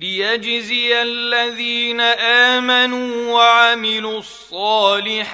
ليجزي 0.00 1.02
الذين 1.02 2.00
امنوا 2.00 3.32
وعملوا 3.32 4.18
الصالحات 4.18 5.30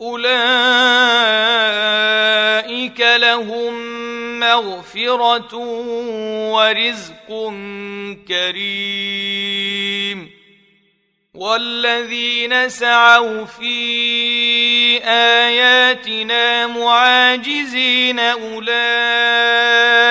اولئك 0.00 0.26
لهم 3.00 3.96
مغفره 4.40 5.54
ورزق 6.52 7.28
كريم 8.28 10.30
والذين 11.34 12.68
سعوا 12.68 13.44
في 13.44 13.76
اياتنا 15.04 16.66
معاجزين 16.66 18.18
اولئك 18.18 19.75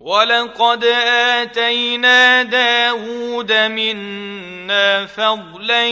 ولقد 0.00 0.84
اتينا 0.84 2.42
داود 2.42 3.52
منا 3.52 5.06
فضلا 5.06 5.86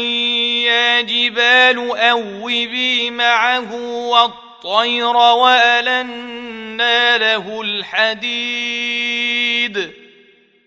يا 0.65 1.01
جبال 1.01 1.91
اوبي 1.99 3.11
معه 3.11 3.75
والطير 3.85 5.17
والنا 5.17 7.19
له 7.19 7.61
الحديد 7.61 8.35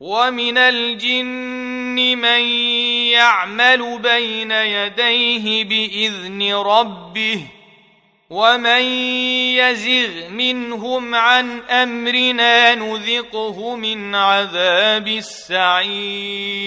ومن 0.00 0.58
الجن 0.58 2.18
من 2.18 2.40
يعمل 3.10 3.98
بين 3.98 4.50
يديه 4.50 5.64
باذن 5.64 6.54
ربه 6.54 7.40
ومن 8.30 8.82
يزغ 9.58 10.28
منهم 10.30 11.14
عن 11.14 11.60
امرنا 11.60 12.74
نذقه 12.74 13.76
من 13.76 14.14
عذاب 14.14 15.08
السعير 15.08 16.58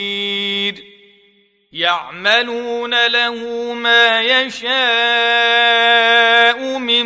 يعملون 1.73 3.07
له 3.07 3.33
ما 3.73 4.21
يشاء 4.21 4.71
من 6.77 7.05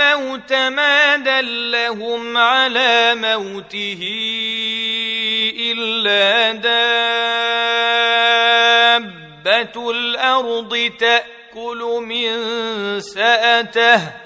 الموت 0.00 0.52
ما 0.52 1.16
دلهم 1.16 2.36
على 2.36 3.14
موته 3.14 3.98
إلا 5.72 6.52
دابة 9.42 9.90
الأرض 9.90 10.92
تأكل 11.00 11.98
من 12.02 12.30
سأته 13.00 14.25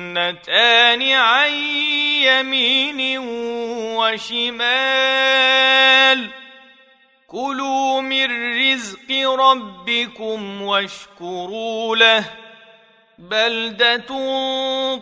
جنتان 0.13 1.11
عن 1.11 1.51
يمين 2.23 3.19
وشمال. 3.97 4.69
كلوا 7.27 8.01
من 8.01 8.27
رزق 8.59 9.11
ربكم 9.39 10.61
واشكروا 10.61 11.95
له. 11.95 12.25
بلدة 13.19 14.07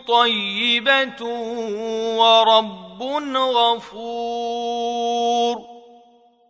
طيبة 0.08 1.24
ورب 2.16 3.02
غفور. 3.36 4.60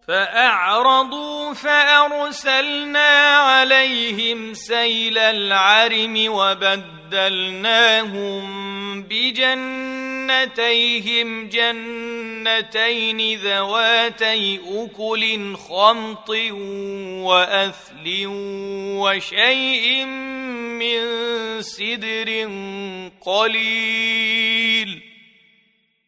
فأعرضوا 0.09 1.53
فأرسلنا 1.55 3.37
عليهم 3.37 4.55
سيل 4.55 5.19
العرم 5.19 6.29
وبدلناهم 7.11 9.03
بجنتيهم 9.03 10.29
جنتين 11.49 13.39
ذواتي 13.39 14.61
أكل 14.67 15.57
خمط 15.57 16.31
وأثل 17.27 18.27
وشيء 18.97 20.05
من 20.05 21.03
سدر 21.63 22.51
قليل 23.21 25.10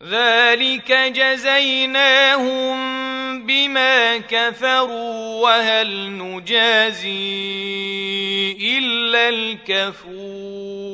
ذلك 0.04 0.92
جزيناهم 0.92 2.76
بما 3.46 4.18
كفروا 4.18 5.42
وهل 5.42 6.18
نجازي 6.18 7.12
الا 8.78 9.28
الكفور 9.28 10.92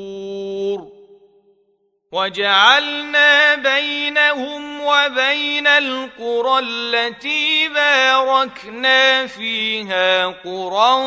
وجعلنا 2.12 3.54
بينهم 3.54 4.80
وبين 4.80 5.66
القرى 5.66 6.58
التي 6.58 7.68
باركنا 7.68 9.26
فيها 9.26 10.26
قرى 10.26 11.02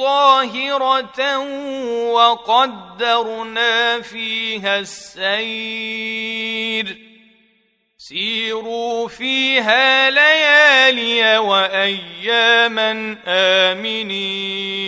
ظاهره 0.00 1.38
وقدرنا 2.12 4.00
فيها 4.00 4.78
السير 4.78 6.28
سيروا 8.08 9.08
فيها 9.08 10.10
ليالي 10.10 11.38
وأياما 11.38 13.16
آمنين. 13.26 14.78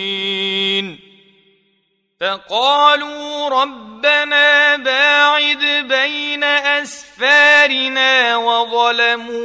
فقالوا 2.21 3.49
ربنا 3.49 4.75
باعد 4.75 5.85
بين 5.87 6.43
أسفارنا 6.43 8.37
وظلموا 8.37 9.41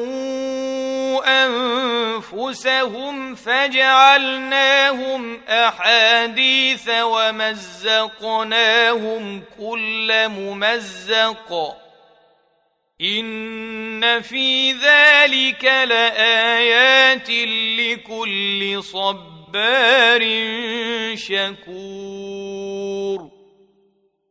أنفسهم 2.25 3.35
فجعلناهم 3.35 4.61
أحاديث 5.49 6.89
ومزقناهم 7.03 8.23
كل 9.59 10.29
ممزق. 10.29 11.77
ان 13.01 14.23
في 14.23 14.73
ذلك 14.73 15.65
لايات 15.65 17.31
لكل 17.79 18.83
صبار 18.83 20.21
شكور 21.17 22.77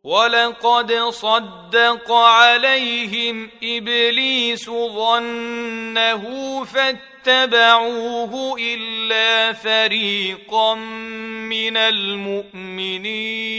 ولقد 0.03 0.93
صدق 0.93 2.11
عليهم 2.11 3.49
ابليس 3.63 4.69
ظنه 4.69 6.23
فاتبعوه 6.63 8.55
الا 8.59 9.53
فريقا 9.53 10.75
من 10.75 11.77
المؤمنين 11.77 13.55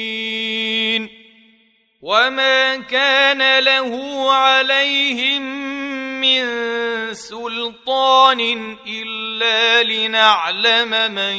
وما 2.07 2.77
كان 2.77 3.59
له 3.59 3.93
عليهم 4.33 5.43
من 6.21 6.45
سلطان 7.15 8.77
الا 8.87 9.83
لنعلم 9.83 11.13
من 11.13 11.35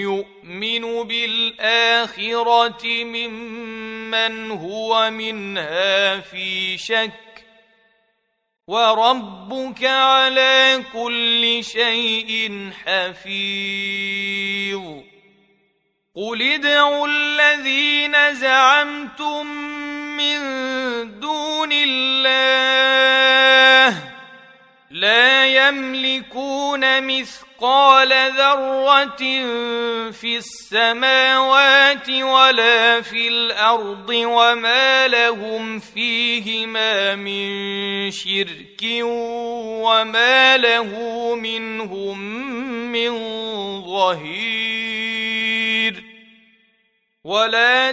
يؤمن 0.00 1.02
بالاخره 1.02 2.86
ممن 3.04 4.50
هو 4.50 5.10
منها 5.10 6.20
في 6.20 6.78
شك 6.78 7.44
وربك 8.66 9.84
على 9.84 10.84
كل 10.92 11.64
شيء 11.64 12.70
حفيظ 12.84 14.30
قل 16.16 16.42
ادعوا 16.42 17.06
الذين 17.06 18.34
زعمتم 18.34 19.89
من 20.20 20.40
دون 21.20 21.72
الله 21.72 22.70
لا 24.90 25.46
يملكون 25.46 27.02
مثقال 27.06 28.08
ذرة 28.36 29.16
في 30.12 30.36
السماوات 30.36 32.10
ولا 32.10 33.00
في 33.00 33.28
الأرض 33.28 34.10
وما 34.10 35.08
لهم 35.08 35.78
فيهما 35.78 37.14
من 37.14 38.10
شرك 38.10 38.82
وما 39.84 40.56
له 40.56 40.90
منهم 41.34 42.18
من 42.92 43.10
ظهير 43.84 45.10
ولا 47.24 47.92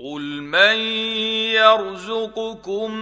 قل 0.00 0.42
من 0.42 0.78
يرزقكم 1.58 2.94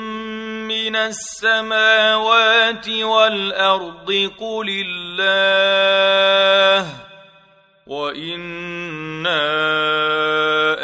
من 0.68 0.96
السماوات 0.96 2.88
والارض 2.88 4.30
قل 4.40 4.84
الله 4.86 5.46
وأنا 7.86 9.36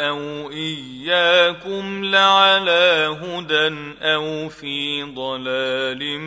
أو 0.09 0.51
اياكم 0.51 2.05
لعلى 2.05 3.17
هدى 3.21 3.95
أو 4.01 4.49
في 4.49 5.03
ضلال 5.03 6.19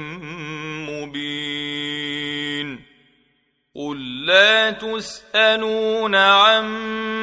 مبين 0.91 2.81
قل 3.77 4.27
لا 4.27 4.71
تسالون 4.71 6.15
عما 6.15 7.16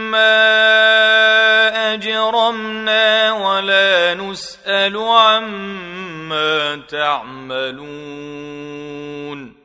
تعملون 7.71 9.63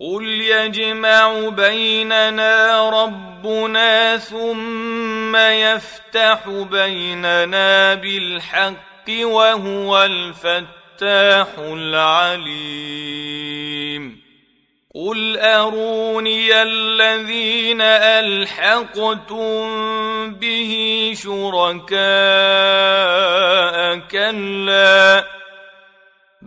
قل 0.00 0.24
يجمع 0.24 1.48
بيننا 1.48 2.90
ربنا 2.90 4.16
ثم 4.18 5.36
يفتح 5.36 6.48
بيننا 6.48 7.94
بالحق 7.94 9.10
وهو 9.22 10.02
الفتاح 10.02 11.48
العليم. 11.58 13.00
قل 14.94 15.38
أروني 15.38 16.62
الذين 16.62 17.80
ألحقتم 18.20 19.50
به 20.34 21.12
شركاء 21.16 22.00
كلا. 24.10 25.29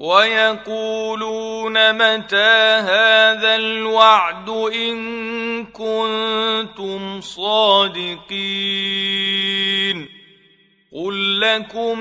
ويقولون 0.00 1.92
متى 1.92 2.80
هذا 2.88 3.56
الوعد 3.56 4.48
إن 4.48 5.66
كنتم 5.66 7.20
صادقين 7.20 8.20
قل 10.94 11.40
لكم 11.40 12.00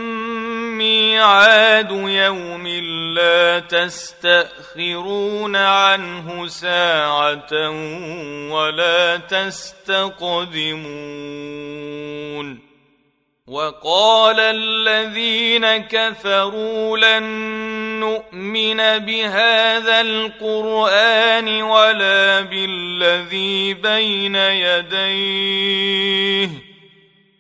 ميعاد 0.78 1.92
يوم 1.92 2.68
لا 3.16 3.60
تستأخرون 3.60 5.56
عنه 5.56 6.48
ساعة 6.48 7.70
ولا 8.52 9.18
تستقدمون 9.18 10.70
وقال 13.50 14.40
الذين 14.40 15.78
كفروا 15.78 16.98
لن 16.98 17.24
نؤمن 18.00 18.78
بهذا 18.78 20.02
القرآن 20.02 21.62
ولا 21.62 22.42
بالذي 22.42 23.74
بين 23.74 24.36
يديه. 24.36 25.70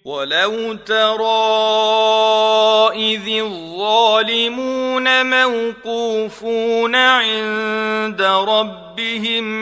ولو 0.05 0.73
ترى 0.73 1.19
اذ 2.95 3.27
الظالمون 3.41 5.25
موقوفون 5.45 6.95
عند 6.95 8.21
ربهم 8.21 8.88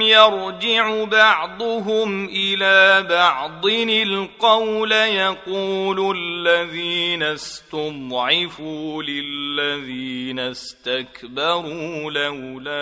يرجع 0.02 1.04
بعضهم 1.04 2.26
إلى 2.26 3.08
بعض. 3.10 3.66
القول 3.66 4.92
يقول 4.92 6.18
الذين 6.18 7.24
استضعفوا 7.24 9.04
للذين 9.04 10.40
استكبروا 10.40 12.12
لولا 12.12 12.78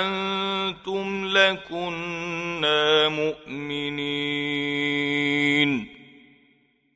أنتم 0.00 1.26
لكنا 1.26 3.08
مؤمنين. 3.08 4.80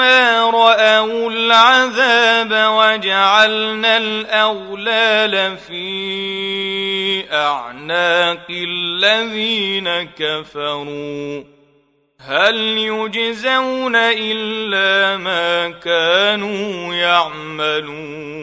راوا 0.00 1.30
العذاب 1.30 2.50
وجعلنا 2.52 3.96
الاغلال 3.96 5.56
في 5.56 7.24
اعناق 7.32 8.46
الذين 8.50 10.02
كفروا 10.02 11.44
هل 12.20 12.56
يجزون 12.78 13.96
الا 13.96 15.16
ما 15.16 15.70
كانوا 15.70 16.94
يعملون 16.94 18.42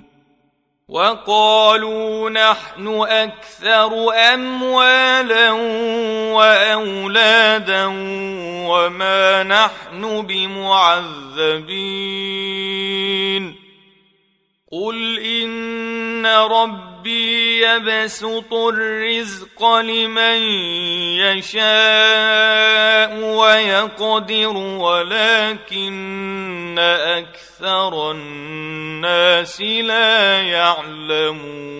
وقالوا 0.91 2.29
نحن 2.29 2.87
أكثر 3.07 4.13
أموالا 4.33 5.51
وأولادا 6.31 7.85
وما 8.67 9.43
نحن 9.43 10.21
بمعذبين. 10.21 11.31
قل 14.71 15.19
إن 15.19 16.25
ربي 17.01 17.61
يبسط 17.61 18.53
الرزق 18.53 19.65
لمن 19.65 20.41
يشاء 21.17 23.09
ويقدر 23.17 24.57
ولكن 24.57 25.95
أكثر 26.79 28.11
الناس 28.11 29.61
لا 29.61 30.41
يعلمون. 30.41 31.71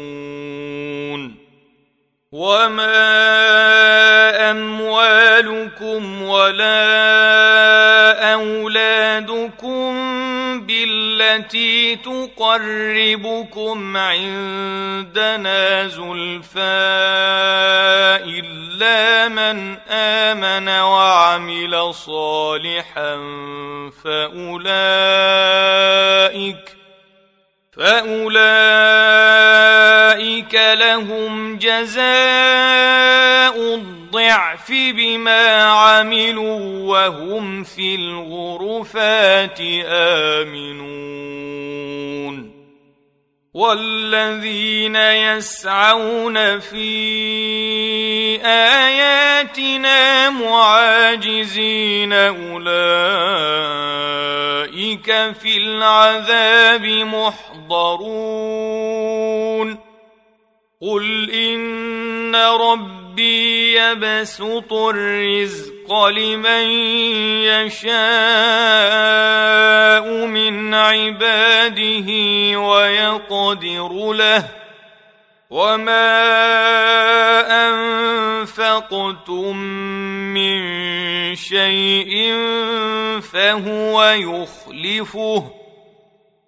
وما 2.31 3.31
أموالكم 4.51 6.21
ولا 6.21 7.00
تقربكم 12.57 13.97
عندنا 13.97 15.87
زلفى 15.87 16.59
إلا 18.25 19.27
من 19.27 19.77
آمن 19.89 20.69
وعمل 20.69 21.93
صالحا 21.93 23.17
فأولئك 24.03 24.81
فأولئك 27.77 28.55
لهم 30.55 31.57
جزاء 31.57 32.01
الضعف 33.75 34.71
بما 34.71 35.63
عملوا 35.63 36.59
وهم 36.89 37.63
في 37.63 37.95
الغرفات 37.95 39.59
آمنون. 39.85 41.30
والذين 43.53 44.95
يسعون 44.95 46.59
في 46.59 48.39
آياتنا 48.45 50.29
معاجزين 50.29 52.13
أولئك 52.13 52.61
في 55.41 55.57
العذاب 55.57 56.85
محضرون. 56.85 58.31
قل 60.81 61.31
إن 61.31 62.35
ربي 62.35 63.73
يبسط 63.77 64.73
الرزق 64.73 65.80
لمن 65.91 66.69
يشاء 67.43 67.91
من 70.25 70.73
عباده 70.73 72.09
ويقدر 72.59 74.13
له 74.13 74.47
وما 75.49 76.11
أنفقتم 77.69 79.57
من 80.33 80.61
شيء 81.35 82.33
فهو 83.21 84.03
يخلفه 84.03 85.51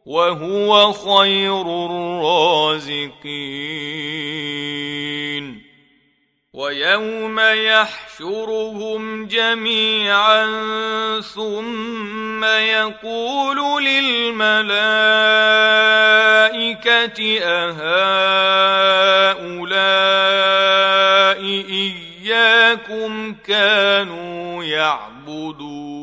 وهو 0.05 0.93
خير 0.93 1.61
الرازقين 1.85 3.23
ويوم 6.63 7.39
يحشرهم 7.39 9.25
جميعا 9.27 10.45
ثم 11.21 12.43
يقول 12.43 13.83
للملائكة 13.83 14.69
أهؤلاء 17.43 17.83
إياكم 21.69 23.35
كانوا 23.47 24.63
يعبدون 24.63 26.02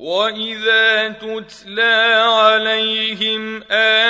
واذا 0.00 1.08
تتلى 1.08 2.22
عليهم 2.24 3.62
اياتنا 3.70 4.09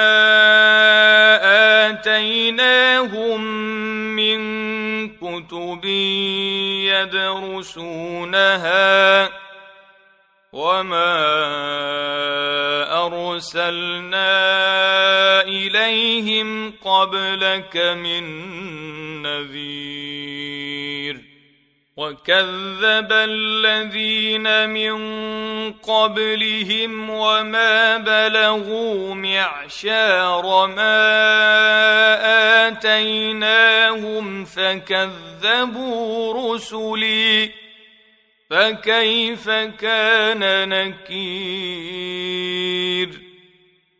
يدرسونها 8.31 9.29
وما 10.53 11.15
أرسلنا 13.05 14.31
إليهم 15.41 16.73
قبلك 16.85 17.77
من 17.77 18.23
نذير 19.21 20.11
وكذب 21.97 23.11
الذين 23.11 24.69
من 24.69 24.93
قبلهم 25.73 27.09
وما 27.09 27.97
بلغوا 27.97 29.15
معشار 29.15 30.67
ما 30.67 31.07
آتيناهم 32.67 34.45
فكذبوا 34.45 36.33
رسلي 36.55 37.60
فكيف 38.51 39.49
كان 39.79 40.69
نكير 40.69 41.21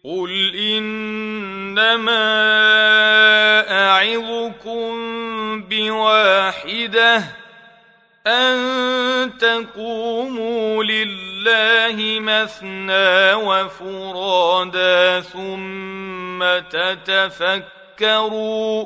قل 0.03 0.55
إنما 0.55 2.11
أعظكم 3.71 4.91
بواحدة 5.63 7.23
أن 8.27 8.57
تقوموا 9.37 10.83
لله 10.83 12.19
مثنى 12.19 13.33
وفرادا 13.33 15.21
ثم 15.21 16.43
تتفكروا 17.99 18.85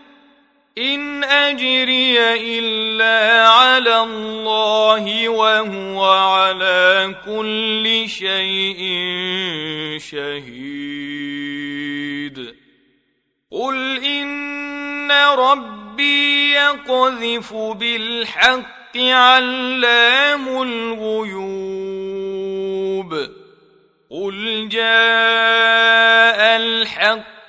إن 0.77 1.23
أجري 1.23 2.19
إلا 2.59 3.47
على 3.47 4.03
الله 4.03 5.29
وهو 5.29 6.03
على 6.03 7.15
كل 7.25 8.09
شيء 8.09 8.79
شهيد. 9.99 11.01
قل 13.51 14.03
إن 14.05 15.11
ربي 15.11 16.51
يقذف 16.51 17.53
بالحق 17.53 18.97
علام 18.97 20.61
الغيوب. 20.61 21.81
قل 24.11 24.69
جاء 24.69 24.81
الحق 26.57 27.40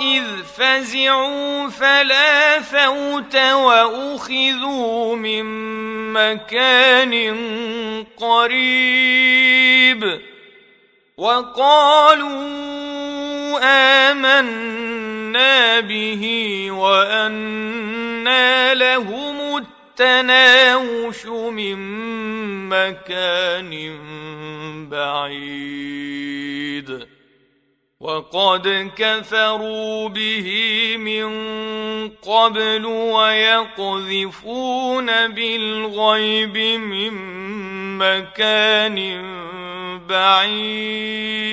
اذ 0.00 0.24
فزعوا 0.56 1.68
فلا 1.68 2.60
فوت 2.60 3.36
واخذوا 3.36 5.16
من 5.16 5.44
مكان 6.12 7.14
قريب. 8.16 10.20
وقالوا 11.16 12.62
امنا 13.62 15.80
به 15.80 16.68
وانى 18.26 18.74
لهم 18.74 19.56
التناوش 19.56 21.26
من 21.26 21.78
مكان 22.68 23.72
بعيد 24.88 26.22
وقد 28.00 28.90
كفروا 28.96 30.08
به 30.08 30.48
من 30.96 31.28
قبل 32.08 32.86
ويقذفون 33.16 34.26
بالغيب 35.28 36.56
من 36.78 37.12
مكان 37.98 39.22
بعيد 40.08 41.52